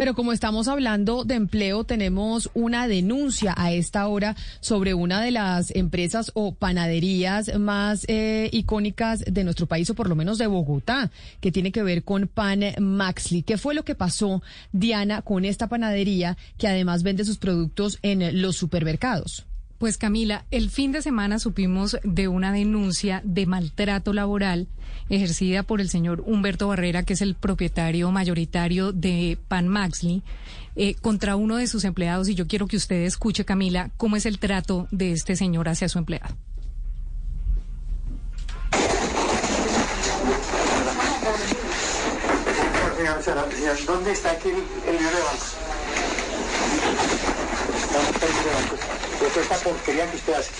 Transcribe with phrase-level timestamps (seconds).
[0.00, 5.30] Pero como estamos hablando de empleo, tenemos una denuncia a esta hora sobre una de
[5.30, 10.46] las empresas o panaderías más eh, icónicas de nuestro país, o por lo menos de
[10.46, 11.10] Bogotá,
[11.42, 13.42] que tiene que ver con Pan Maxli.
[13.42, 14.42] ¿Qué fue lo que pasó,
[14.72, 19.49] Diana, con esta panadería que además vende sus productos en los supermercados?
[19.80, 24.68] Pues Camila, el fin de semana supimos de una denuncia de maltrato laboral
[25.08, 30.22] ejercida por el señor Humberto Barrera, que es el propietario mayoritario de Pan Maxley,
[30.76, 32.28] eh, contra uno de sus empleados.
[32.28, 35.88] Y yo quiero que usted escuche, Camila, cómo es el trato de este señor hacia
[35.88, 36.36] su empleado.
[43.86, 45.04] ¿dónde está aquí el, el de
[48.42, 49.09] bancos?
[49.20, 49.60] ¿Dónde está el de bancos?
[49.60, 50.50] de esta porquería que usted hace.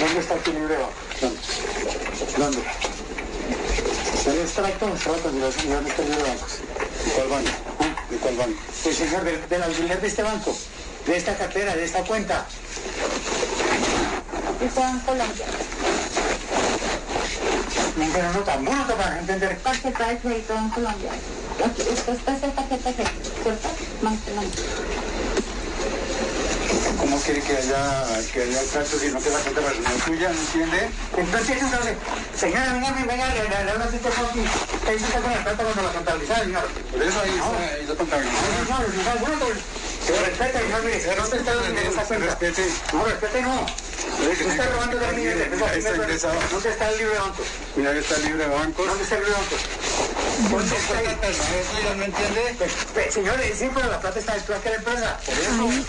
[0.00, 0.76] ¿Dónde está el libre
[1.20, 1.38] ¿Dónde?
[2.36, 2.62] ¿Dónde?
[4.26, 6.58] ¿El extracto o extracto de ¿Dónde está el libre bancos?
[7.14, 7.50] ¿Cuál banco?
[8.10, 8.60] ¿De cuál banco?
[8.84, 10.56] El señor del, del alquiler de este banco,
[11.06, 12.46] de esta cartera, de esta cuenta.
[14.60, 15.46] Está en Colombia.
[18.12, 19.58] Pero no tan bueno para entender.
[19.60, 21.12] Tarjeta de crédito en Colombia.
[21.92, 23.68] Esta es tarjeta de crédito, ¿cierto?
[24.02, 24.91] Mantenimiento.
[26.98, 30.28] ¿Cómo quiere que haya, que haya trato si no que la cuenta personal tuya?
[30.30, 30.90] ¿No entiende?
[31.16, 31.96] Entonces, entonces,
[32.36, 34.44] señora, venga, venga, le, hablo así, aquí.
[34.86, 36.68] ¿Qué hizo con la plata cuando la contabilizaba, señor?
[36.90, 37.52] Por eso ahí, no.
[37.58, 37.94] ahí lo.
[37.94, 39.46] No, no, no, no, no,
[40.06, 42.26] que respete, señor, mire, no se está dando esa cuenta.
[42.26, 42.66] Respete.
[42.92, 43.66] No, respete no.
[44.12, 45.56] Usted está robando de mi dinero.
[45.58, 47.42] ¿Dónde está el libre de banco?
[47.76, 48.84] Mira que está el libre de banco.
[48.84, 49.81] ¿Dónde está el libre de
[50.42, 50.58] banco?
[50.58, 51.94] ¿Dónde está el libre de banco?
[51.96, 53.10] ¿No entiende?
[53.10, 55.18] Señores, sí, pero la plata está detrás de la empresa.
[55.26, 55.86] Por eso.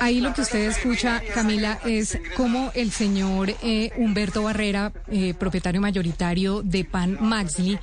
[0.00, 5.80] Ahí lo que usted escucha, Camila, es cómo el señor eh, Humberto Barrera, eh, propietario
[5.80, 7.78] mayoritario de Pan Maxley,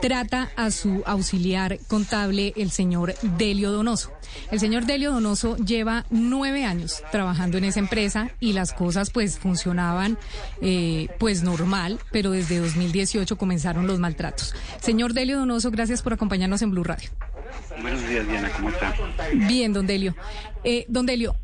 [0.00, 4.17] trata a su auxiliar contable, el señor Delio Donoso.
[4.50, 9.38] El señor Delio Donoso lleva nueve años trabajando en esa empresa y las cosas pues
[9.38, 10.18] funcionaban
[10.60, 14.54] eh, pues normal, pero desde 2018 comenzaron los maltratos.
[14.80, 17.10] Señor Delio Donoso, gracias por acompañarnos en Blue Radio.
[17.80, 18.94] Buenos días, Diana, ¿cómo está?
[19.34, 20.14] Bien, don Delio.
[20.64, 21.36] Eh, don Delio,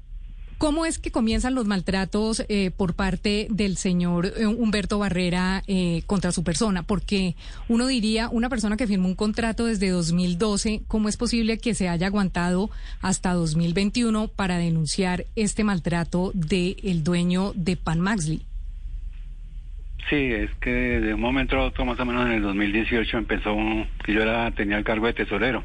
[0.64, 6.00] ¿Cómo es que comienzan los maltratos eh, por parte del señor eh, Humberto Barrera eh,
[6.06, 6.82] contra su persona?
[6.82, 7.34] Porque
[7.68, 11.90] uno diría, una persona que firmó un contrato desde 2012, ¿cómo es posible que se
[11.90, 12.70] haya aguantado
[13.02, 18.40] hasta 2021 para denunciar este maltrato del dueño de Pan Maxley?
[20.08, 23.54] Sí, es que de un momento a otro, más o menos en el 2018, empezó,
[24.02, 25.62] que yo era, tenía el cargo de tesorero.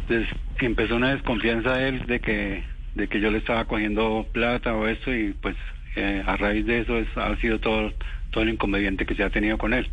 [0.00, 0.28] Entonces
[0.60, 4.86] empezó una desconfianza de él de que de que yo le estaba cogiendo plata o
[4.86, 5.56] eso y pues
[5.96, 7.92] eh, a raíz de eso es, ha sido todo,
[8.30, 9.88] todo el inconveniente que se ha tenido con él.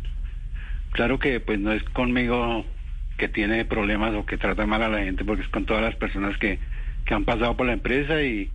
[0.92, 2.64] Claro que pues no es conmigo
[3.16, 5.96] que tiene problemas o que trata mal a la gente porque es con todas las
[5.96, 6.58] personas que,
[7.04, 8.50] que han pasado por la empresa y,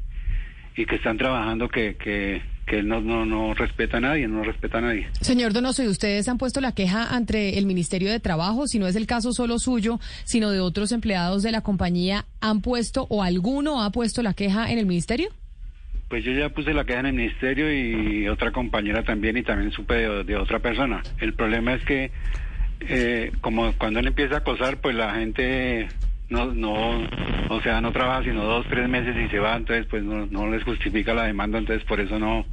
[0.76, 4.44] y que están trabajando que, que, que él no, no, no respeta a nadie, no
[4.44, 5.08] respeta a nadie.
[5.22, 8.68] Señor Donoso, ¿y ustedes han puesto la queja ante el Ministerio de Trabajo?
[8.68, 12.62] Si no es el caso solo suyo, sino de otros empleados de la compañía, ¿han
[12.62, 15.30] puesto o alguno ha puesto la queja en el Ministerio?
[16.10, 19.72] Pues yo ya puse la queja en el Ministerio y otra compañera también y también
[19.72, 19.96] supe
[20.26, 21.02] de, otra persona.
[21.20, 22.12] El problema es que
[22.82, 25.88] eh, como cuando él empieza a acosar, pues la gente
[26.30, 27.08] no, no,
[27.50, 30.50] o sea, no trabaja sino dos, tres meses y se va, entonces pues no, no
[30.50, 32.46] les justifica la demanda, entonces por eso no,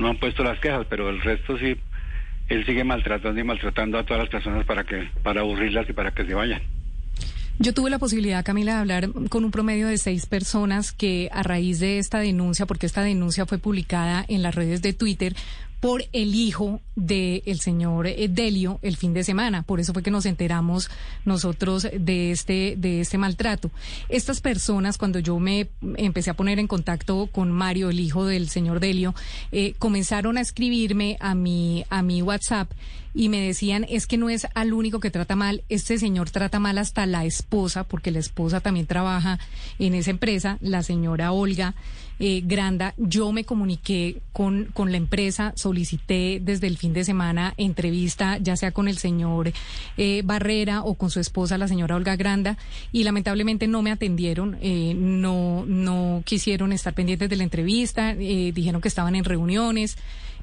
[0.00, 1.76] no han puesto las quejas, pero el resto sí,
[2.48, 6.10] él sigue maltratando y maltratando a todas las personas para que, para aburrirlas y para
[6.10, 6.62] que se vayan.
[7.58, 11.42] Yo tuve la posibilidad, Camila, de hablar con un promedio de seis personas que a
[11.42, 15.36] raíz de esta denuncia, porque esta denuncia fue publicada en las redes de Twitter,
[15.80, 19.62] por el hijo del señor eh, Delio el fin de semana.
[19.62, 20.90] Por eso fue que nos enteramos
[21.24, 23.70] nosotros de este, de este maltrato.
[24.08, 28.48] Estas personas, cuando yo me empecé a poner en contacto con Mario, el hijo del
[28.48, 29.14] señor Delio,
[29.52, 32.70] eh, comenzaron a escribirme a mi, a mi WhatsApp
[33.14, 36.60] y me decían, es que no es al único que trata mal, este señor trata
[36.60, 39.38] mal hasta la esposa, porque la esposa también trabaja
[39.78, 41.74] en esa empresa, la señora Olga
[42.20, 42.94] eh, Granda.
[42.98, 48.56] Yo me comuniqué con, con la empresa, solicité desde el fin de semana entrevista, ya
[48.56, 49.52] sea con el señor
[49.96, 52.58] eh, Barrera o con su esposa, la señora Olga Granda,
[52.92, 58.52] y lamentablemente no me atendieron, eh, no, no quisieron estar pendientes de la entrevista, eh,
[58.54, 59.96] dijeron que estaban en reuniones.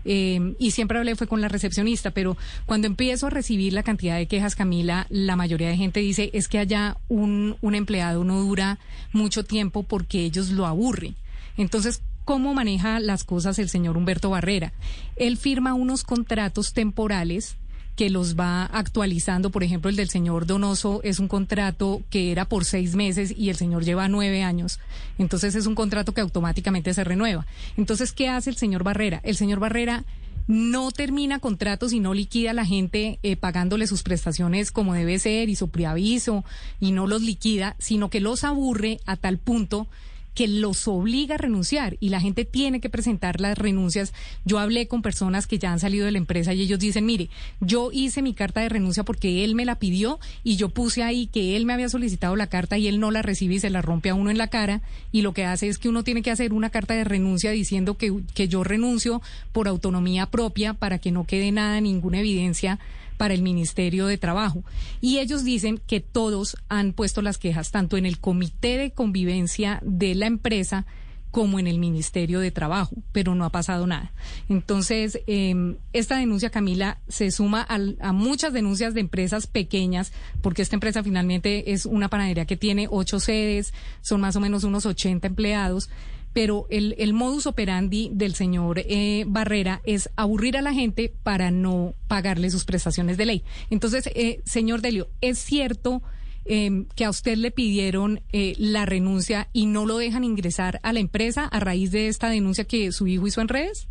[0.09, 4.15] Eh, y siempre hablé fue con la recepcionista, pero cuando empiezo a recibir la cantidad
[4.15, 8.39] de quejas, Camila, la mayoría de gente dice es que allá un, un empleado no
[8.39, 8.79] dura
[9.11, 11.15] mucho tiempo porque ellos lo aburren.
[11.57, 14.71] Entonces, ¿cómo maneja las cosas el señor Humberto Barrera?
[15.17, 17.57] Él firma unos contratos temporales
[17.97, 19.49] que los va actualizando.
[19.49, 23.49] Por ejemplo, el del señor Donoso es un contrato que era por seis meses y
[23.49, 24.79] el señor lleva nueve años.
[25.17, 27.47] Entonces es un contrato que automáticamente se renueva.
[27.75, 29.19] Entonces, ¿qué hace el señor Barrera?
[29.23, 30.05] El señor Barrera
[30.45, 35.17] no termina contratos y no liquida a la gente eh, pagándole sus prestaciones como debe
[35.17, 36.45] ser y su preaviso
[36.79, 39.87] y no los liquida, sino que los aburre a tal punto
[40.37, 44.13] que los obliga a renunciar y la gente tiene que presentar las renuncias.
[44.45, 47.31] Yo hablé con personas que ya han salido de la empresa y ellos dicen, mire,
[47.59, 51.25] yo hice mi carta de renuncia porque él me la pidió y yo puse ahí
[51.25, 53.81] que él me había solicitado la carta y él no la recibe y se la
[53.81, 56.29] rompe a uno en la cara y lo que hace es que uno tiene que
[56.29, 59.23] hacer una carta de renuncia diciendo que, que yo renuncio
[59.53, 62.77] por autonomía propia para que no quede nada, ninguna evidencia
[63.17, 64.63] para el Ministerio de Trabajo.
[65.01, 69.79] Y ellos dicen que todos han puesto las quejas, tanto en el Comité de Convivencia
[69.83, 70.85] de la empresa,
[71.31, 74.11] como en el Ministerio de Trabajo, pero no ha pasado nada.
[74.49, 80.75] Entonces, em, esta denuncia, Camila, se suma a, muchas denuncias de empresas pequeñas, porque esta
[80.75, 85.27] empresa finalmente es una panadería que tiene ocho sedes, son más o menos unos 80
[85.27, 85.89] empleados
[86.37, 91.49] pero el, el modus operandi del señor eh, Barrera es aburrir a la gente para
[91.49, 93.43] no pagarle sus prestaciones de ley.
[93.71, 96.03] Entonces, eh, señor Delio, ¿es cierto
[96.45, 100.93] em, que a usted le pidieron eh, la renuncia y no lo dejan ingresar a
[100.93, 103.89] la empresa a raíz de esta denuncia que su hijo hizo en redes?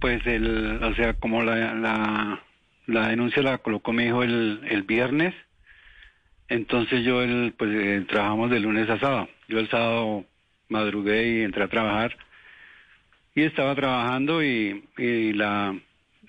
[0.00, 2.42] Pues, el, o sea, como la, la,
[2.86, 5.34] la denuncia la colocó mi hijo el, el viernes,
[6.48, 9.28] entonces yo, el, pues, trabajamos de lunes a sábado.
[9.46, 10.24] Yo el sábado
[10.68, 12.16] madrugué y entré a trabajar.
[13.34, 14.84] Y estaba trabajando y,
[15.34, 15.76] la,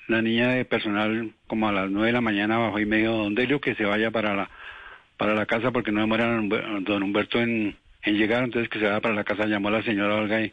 [0.08, 3.12] la, niña de personal como a las nueve de la mañana bajó y me dijo,
[3.12, 4.50] don Delio, que se vaya para la,
[5.18, 6.42] para la casa porque no demora
[6.82, 9.84] don Humberto en, en llegar, entonces que se vaya para la casa, llamó a la
[9.84, 10.52] señora Olga y,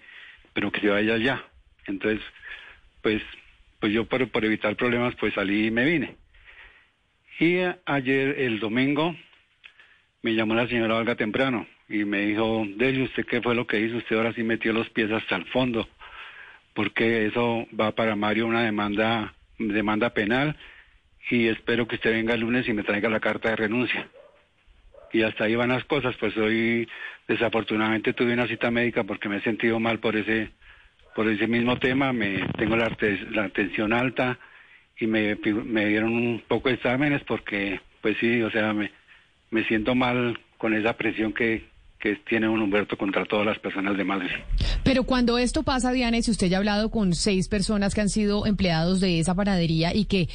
[0.52, 1.42] pero que se vaya ya.
[1.86, 2.20] Entonces,
[3.00, 3.22] pues,
[3.80, 6.16] pues yo por, por evitar problemas, pues salí y me vine.
[7.40, 9.16] Y ayer, el domingo,
[10.22, 13.80] me llamó la señora Olga temprano y me dijo, Delio, ¿usted qué fue lo que
[13.80, 13.98] hizo?
[13.98, 15.88] Usted ahora sí metió los pies hasta el fondo,
[16.74, 20.56] porque eso va para Mario una demanda, demanda penal
[21.30, 24.08] y espero que usted venga el lunes y me traiga la carta de renuncia.
[25.12, 26.88] Y hasta ahí van las cosas, pues hoy
[27.28, 30.50] desafortunadamente tuve una cita médica porque me he sentido mal por ese
[31.14, 32.90] por ese mismo tema, me tengo la,
[33.32, 34.38] la tensión alta
[34.98, 38.90] y me, me dieron un poco de exámenes porque pues sí, o sea, me,
[39.50, 41.64] me siento mal con esa presión que,
[42.02, 44.30] que tiene un Humberto contra todas las personas de Madrid.
[44.82, 48.00] Pero cuando esto pasa, Diana, y si usted ya ha hablado con seis personas que
[48.00, 50.28] han sido empleados de esa panadería y que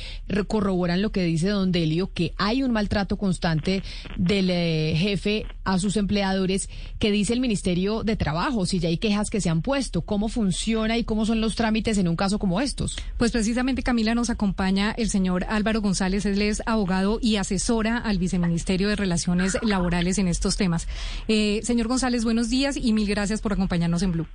[0.48, 3.84] corroboran lo que dice don Delio, que hay un maltrato constante
[4.16, 6.70] del eh, jefe a sus empleadores,
[7.00, 10.30] que dice el Ministerio de Trabajo, si ya hay quejas que se han puesto, cómo
[10.30, 12.96] funciona y cómo son los trámites en un caso como estos.
[13.18, 18.20] Pues precisamente, Camila, nos acompaña el señor Álvaro González, él es abogado y asesora al
[18.20, 20.88] Viceministerio de Relaciones Laborales en estos temas.
[21.28, 24.28] Eh, señor González, buenos días y mil gracias por acompañarnos en Blue.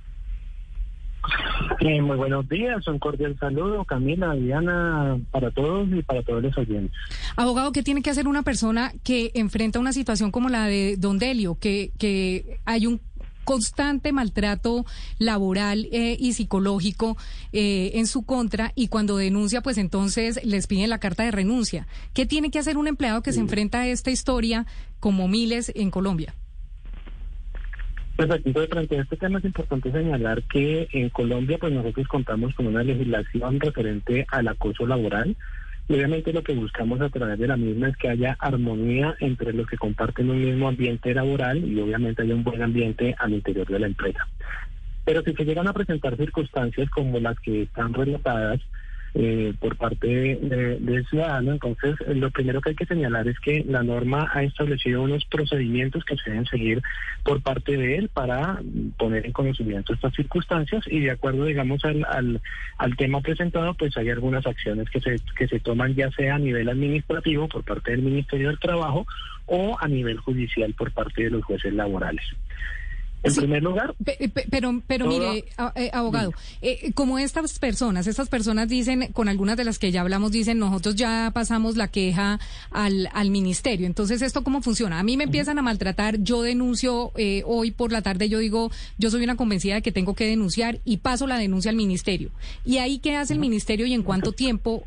[1.79, 6.57] Eh, muy buenos días, un cordial saludo, Camila, Diana, para todos y para todos los
[6.57, 6.95] oyentes.
[7.35, 11.19] Abogado, ¿qué tiene que hacer una persona que enfrenta una situación como la de Don
[11.19, 13.01] Delio, que, que hay un
[13.43, 14.85] constante maltrato
[15.17, 17.17] laboral eh, y psicológico
[17.51, 21.87] eh, en su contra y cuando denuncia, pues entonces les piden la carta de renuncia.
[22.13, 24.65] ¿Qué tiene que hacer un empleado que se enfrenta a esta historia
[24.99, 26.33] como miles en Colombia?
[28.15, 32.53] Pues aquí frente a este tema es importante señalar que en Colombia pues nosotros contamos
[32.53, 35.35] con una legislación referente al acoso laboral
[35.89, 39.51] y obviamente lo que buscamos a través de la misma es que haya armonía entre
[39.51, 43.67] los que comparten un mismo ambiente laboral y obviamente haya un buen ambiente al interior
[43.67, 44.27] de la empresa.
[45.05, 48.61] Pero si se llegan a presentar circunstancias como las que están relatadas,
[49.15, 51.53] eh, por parte del ciudadano.
[51.53, 55.23] Entonces, eh, lo primero que hay que señalar es que la norma ha establecido unos
[55.25, 56.81] procedimientos que se deben seguir
[57.23, 58.59] por parte de él para
[58.97, 62.41] poner en conocimiento estas circunstancias y de acuerdo, digamos, al, al,
[62.77, 66.39] al tema presentado, pues hay algunas acciones que se, que se toman ya sea a
[66.39, 69.05] nivel administrativo por parte del Ministerio del Trabajo
[69.45, 72.25] o a nivel judicial por parte de los jueces laborales.
[73.23, 73.95] En primer lugar.
[74.49, 79.63] pero, pero mire, eh, abogado, eh, como estas personas, estas personas dicen, con algunas de
[79.63, 82.39] las que ya hablamos, dicen, nosotros ya pasamos la queja
[82.71, 83.87] al, al ministerio.
[83.87, 84.99] Entonces, ¿esto cómo funciona?
[84.99, 88.71] A mí me empiezan a maltratar, yo denuncio eh, hoy por la tarde, yo digo,
[88.97, 92.29] yo soy una convencida de que tengo que denunciar y paso la denuncia al ministerio.
[92.65, 94.85] ¿Y ahí qué hace el ministerio y en cuánto tiempo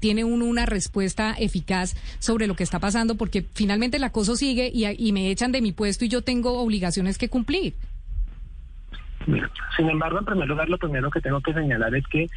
[0.00, 3.14] tiene uno una respuesta eficaz sobre lo que está pasando?
[3.14, 6.58] Porque finalmente el acoso sigue y, y me echan de mi puesto y yo tengo
[6.58, 7.61] obligaciones que cumplir.
[9.76, 12.28] Sin embargo, en primer lugar, lo primero que tengo que señalar es que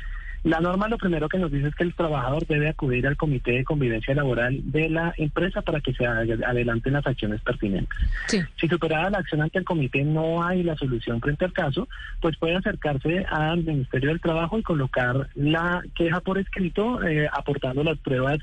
[0.46, 3.54] La norma lo primero que nos dice es que el trabajador debe acudir al comité
[3.54, 7.98] de convivencia laboral de la empresa para que se adelanten las acciones pertinentes.
[8.30, 11.88] Si superada la acción ante el comité no hay la solución frente al caso,
[12.22, 17.84] pues puede acercarse al Ministerio del Trabajo y colocar la queja por escrito, eh, aportando
[17.84, 18.38] las pruebas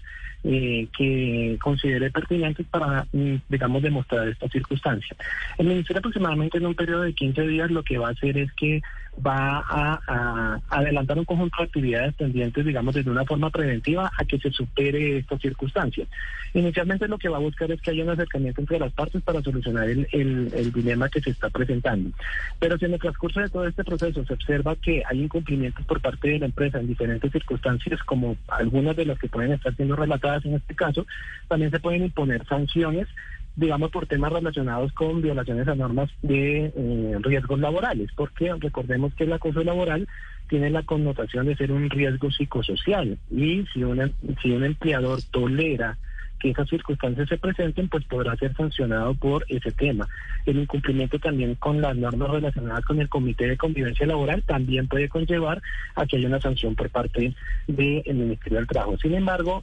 [0.44, 5.16] eh, que considere pertinentes para, mm, digamos, demostrar esta circunstancia.
[5.58, 8.52] El Ministerio aproximadamente en un periodo de 15 días lo que va a hacer es
[8.54, 8.82] que
[9.25, 14.38] va a, adelantar un conjunto de actividades pendientes, digamos, desde una forma preventiva a que
[14.38, 16.06] se supere esta circunstancia.
[16.54, 19.42] Inicialmente lo que va a buscar es que haya un acercamiento entre las partes para
[19.42, 22.11] solucionar el, el, dilema que se está presentando.
[22.58, 26.00] Pero si en el transcurso de todo este proceso se observa que hay incumplimientos por
[26.00, 29.96] parte de la empresa en diferentes circunstancias, como algunas de las que pueden estar siendo
[29.96, 31.06] relatadas en este caso,
[31.48, 33.08] también se pueden imponer sanciones
[33.54, 39.24] digamos, por temas relacionados con violaciones a normas de eh, riesgos laborales, porque recordemos que
[39.24, 40.08] el acoso laboral
[40.48, 44.10] tiene la connotación de ser un riesgo psicosocial y si, una,
[44.42, 45.98] si un empleador tolera
[46.38, 50.08] que esas circunstancias se presenten, pues podrá ser sancionado por ese tema.
[50.44, 55.08] El incumplimiento también con las normas relacionadas con el Comité de Convivencia Laboral también puede
[55.08, 55.62] conllevar
[55.94, 57.32] a que haya una sanción por parte
[57.68, 58.98] del Ministerio del Trabajo.
[58.98, 59.62] Sin embargo,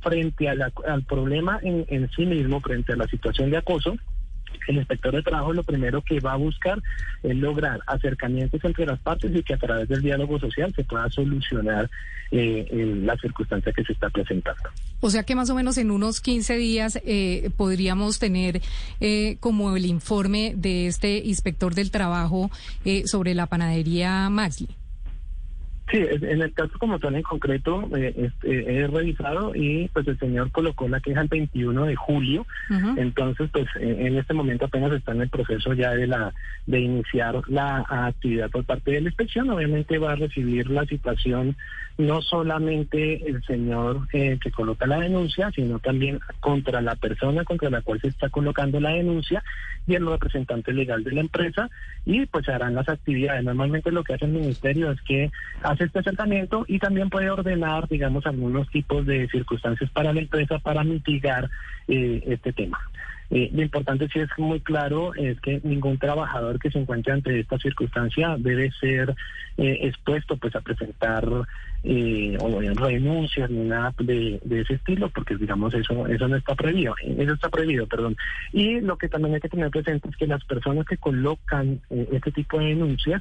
[0.00, 3.96] frente al problema en, en sí mismo, frente a la situación de acoso,
[4.68, 6.80] el inspector de trabajo lo primero que va a buscar
[7.22, 11.08] es lograr acercamientos entre las partes y que a través del diálogo social se pueda
[11.10, 11.90] solucionar
[12.30, 12.66] eh,
[13.02, 14.62] la circunstancia que se está presentando.
[15.00, 18.60] O sea que más o menos en unos 15 días eh, podríamos tener
[19.00, 22.50] eh, como el informe de este inspector del trabajo
[22.84, 24.68] eh, sobre la panadería Maxley.
[25.90, 30.18] Sí, en el caso como tal en concreto eh, este, he revisado y pues el
[30.18, 32.46] señor colocó la queja el 21 de julio,
[32.96, 36.34] entonces pues en este momento apenas está en el proceso ya de la
[36.66, 41.56] de iniciar la actividad por parte de la inspección, obviamente va a recibir la situación
[41.98, 47.70] no solamente el señor eh, que coloca la denuncia, sino también contra la persona contra
[47.70, 49.42] la cual se está colocando la denuncia
[49.88, 51.68] y el representante legal de la empresa.
[52.06, 53.42] Y pues se harán las actividades.
[53.42, 55.32] Normalmente lo que hace el ministerio es que
[55.80, 60.84] este acercamiento y también puede ordenar, digamos, algunos tipos de circunstancias para la empresa para
[60.84, 61.50] mitigar
[61.86, 62.78] eh, este tema.
[63.30, 67.38] Eh, lo importante sí es muy claro es que ningún trabajador que se encuentre ante
[67.38, 69.14] esta circunstancia debe ser
[69.58, 71.28] eh, expuesto pues a presentar
[71.84, 76.94] eh, o renuncias ni nada de, ese estilo porque digamos eso eso no está prohibido
[77.04, 78.16] eso está prohibido perdón.
[78.52, 82.32] Y lo que también hay que tener presente es que las personas que colocan este
[82.32, 83.20] tipo de denuncias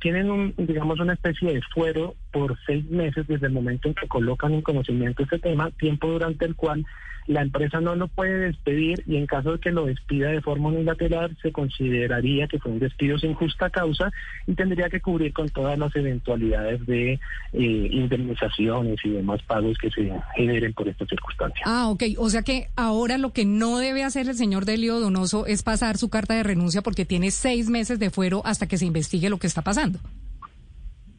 [0.00, 4.08] tienen un digamos una especie de fuero por seis meses desde el momento en que
[4.08, 6.84] colocan en conocimiento este tema tiempo durante el cual
[7.26, 10.68] la empresa no lo puede despedir y en caso de que lo despida de forma
[10.68, 14.10] unilateral se consideraría que fue un despido sin justa causa
[14.48, 17.18] y tendría que cubrir con todas las eventualidades de eh,
[17.52, 21.62] indemnizaciones y demás pagos que se generen por esta circunstancia.
[21.66, 22.02] Ah, ok.
[22.18, 25.98] O sea que ahora lo que no debe hacer el señor Delio Donoso es pasar
[25.98, 29.38] su carta de renuncia porque tiene seis meses de fuero hasta que se investigue lo
[29.38, 30.00] que está pasando.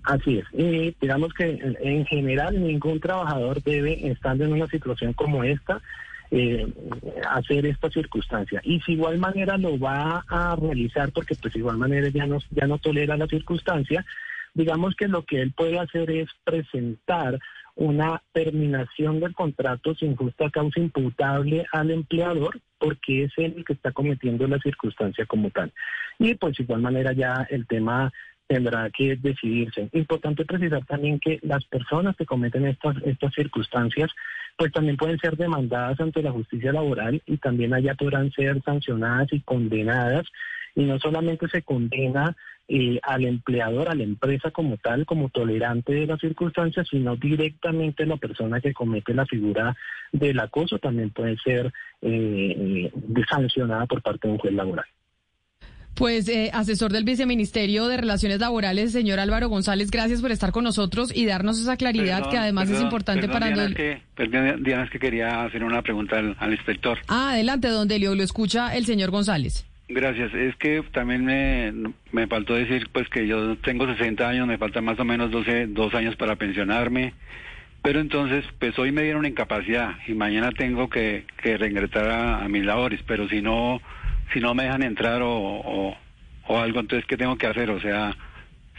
[0.04, 0.46] Así es.
[0.54, 5.82] Y digamos que en general ningún trabajador debe, estando en una situación como esta,
[6.32, 6.66] eh,
[7.30, 8.62] hacer esta circunstancia.
[8.64, 12.68] Y si igual manera lo va a realizar, porque pues igual manera ya no, ya
[12.68, 14.06] no tolera la circunstancia,
[14.54, 17.38] digamos que lo que él puede hacer es presentar
[17.76, 23.74] una terminación del contrato sin justa causa imputable al empleador porque es él el que
[23.74, 25.72] está cometiendo la circunstancia como tal.
[26.18, 28.12] Y pues igual manera ya el tema
[28.52, 29.88] tendrá que decidirse.
[29.94, 34.12] Importante precisar también que las personas que cometen estas, estas circunstancias
[34.58, 39.32] pues también pueden ser demandadas ante la justicia laboral y también allá podrán ser sancionadas
[39.32, 40.26] y condenadas.
[40.76, 42.36] Y no solamente se condena
[42.68, 48.06] eh, al empleador, a la empresa como tal, como tolerante de las circunstancias, sino directamente
[48.06, 49.78] la persona que comete la figura
[50.12, 54.86] del acoso también puede ser eh, eh sancionada por parte de un juez laboral.
[55.96, 60.64] Pues eh, asesor del Viceministerio de Relaciones Laborales, señor Álvaro González, gracias por estar con
[60.64, 63.48] nosotros y darnos esa claridad que además es importante para...
[63.48, 67.00] Diana, es que, Diana, es que quería hacer una pregunta al, inspector.
[67.08, 69.66] Ah, adelante, don Delio, lo escucha el señor González.
[69.90, 70.34] Gracias.
[70.34, 71.74] Es que también me,
[72.14, 75.68] me faltó decir pues que yo tengo 60 años, me faltan más o menos 12,
[75.68, 77.14] dos años para pensionarme.
[77.84, 82.64] Pero entonces, pues hoy me dieron incapacidad y mañana tengo que, que reingresar a mis
[82.64, 83.02] labores.
[83.06, 83.82] Pero si no
[84.34, 85.96] si no me dejan entrar o,
[86.48, 87.70] o, algo, entonces ¿qué tengo que hacer?
[87.70, 88.16] O sea,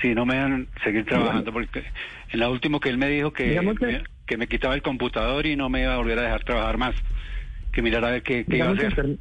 [0.00, 1.84] si no me dejan seguir trabajando, porque
[2.30, 3.58] en la última que él me dijo que,
[4.26, 4.36] que...
[4.36, 6.94] Me, quitaba el computador y no me iba a volver a dejar trabajar más,
[7.70, 9.18] que mirara a ver qué, iba a hacer.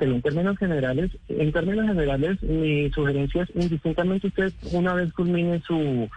[0.00, 6.10] en términos generales, en términos generales, mi sugerencia es indistintamente usted una vez culmine su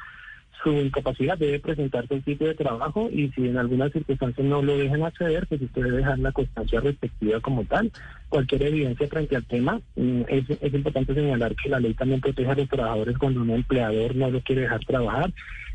[0.64, 4.78] su incapacidad debe presentarse el sitio de trabajo y si en algunas circunstancias no lo
[4.78, 7.92] dejan acceder, pues usted debe dejar la constancia respectiva como tal.
[8.30, 12.50] Cualquier evidencia frente al tema, mm, es, es importante señalar que la ley también protege
[12.50, 15.34] a los trabajadores cuando un empleador no lo quiere dejar trabajar.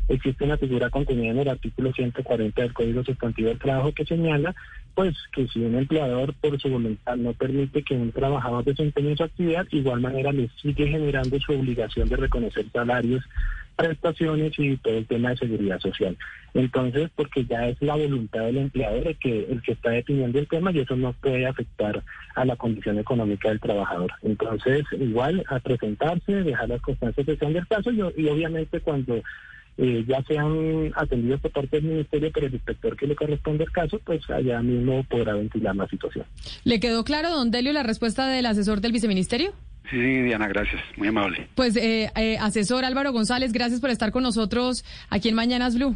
[0.09, 4.55] Existe una figura contenida en el artículo 140 del Código Sustantivo del Trabajo que señala
[4.95, 9.23] pues que si un empleador por su voluntad no permite que un trabajador desempeñe su
[9.23, 13.23] actividad, igual manera le sigue generando su obligación de reconocer salarios
[13.77, 16.17] prestaciones y todo el tema de seguridad social.
[16.53, 20.71] Entonces, porque ya es la voluntad del empleador el que, que está definiendo el tema
[20.71, 22.03] y eso no puede afectar
[22.35, 24.11] a la condición económica del trabajador.
[24.23, 29.21] Entonces, igual a presentarse, dejar las constancias de sean del caso y, y obviamente cuando
[29.77, 33.63] eh, ya se han atendido por parte del ministerio, pero el inspector que le corresponde
[33.63, 36.25] el caso, pues allá mismo podrá ventilar la situación.
[36.63, 39.53] ¿Le quedó claro, don Delio, la respuesta del asesor del viceministerio?
[39.89, 40.81] Sí, Diana, gracias.
[40.97, 41.47] Muy amable.
[41.55, 45.95] Pues, eh, eh, asesor Álvaro González, gracias por estar con nosotros aquí en Mañanas Blue.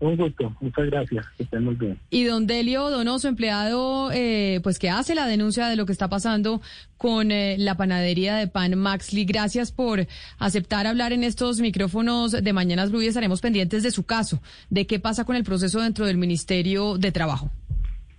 [0.00, 1.98] Un gusto, muchas gracias, que estén muy bien.
[2.10, 6.08] Y don Delio Donoso, empleado, eh, pues que hace la denuncia de lo que está
[6.08, 6.62] pasando
[6.96, 9.24] con eh, la panadería de pan Maxley.
[9.24, 10.06] Gracias por
[10.38, 14.40] aceptar hablar en estos micrófonos de Mañanas Blue y estaremos pendientes de su caso,
[14.70, 17.50] de qué pasa con el proceso dentro del Ministerio de Trabajo.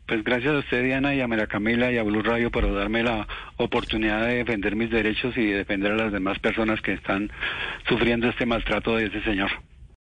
[0.10, 3.04] Pues gracias a usted, Diana, y a Mera Camila y a Blue Radio por darme
[3.04, 7.32] la oportunidad de defender mis derechos y defender a las demás personas que están
[7.88, 9.52] sufriendo este maltrato de ese señor.